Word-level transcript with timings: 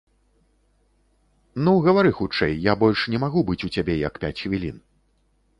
Ну 1.67 1.75
гавары 1.87 2.13
хутчэй, 2.21 2.57
я 2.71 2.77
больш 2.85 2.99
не 3.17 3.23
магу 3.27 3.47
быць 3.51 3.61
у 3.69 3.73
цябе 3.79 4.01
як 4.07 4.13
пяць 4.25 4.37
хвілін. 4.45 4.77